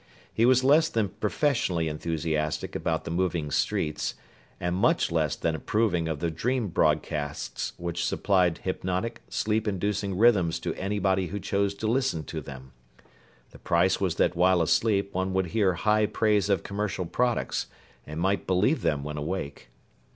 [0.33, 4.15] He was less than professionally enthusiastic about the moving streets,
[4.59, 10.57] and much less than approving of the dream broadcasts which supplied hypnotic, sleep inducing rhythms
[10.61, 12.71] to anybody who chose to listen to them.
[13.51, 17.67] The price was that while asleep one would hear high praise of commercial products,
[18.03, 19.69] and might believe them when awake.